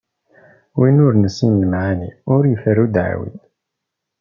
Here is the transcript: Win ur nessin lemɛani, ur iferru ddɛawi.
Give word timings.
Win 0.77 1.01
ur 1.07 1.13
nessin 1.17 1.53
lemɛani, 1.61 2.09
ur 2.33 2.43
iferru 2.53 2.85
ddɛawi. 2.89 3.31